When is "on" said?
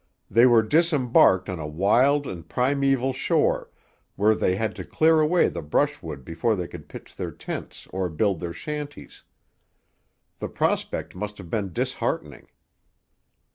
1.47-1.59